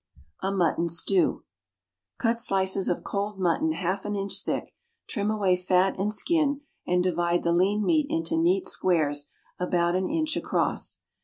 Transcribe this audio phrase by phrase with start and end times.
[0.41, 1.43] A Mutton Stew.
[2.17, 4.73] Cut slices of cold mutton half an inch thick,
[5.05, 9.29] trim away fat and skin and divide the lean meat into neat squares
[9.59, 11.01] about an inch across.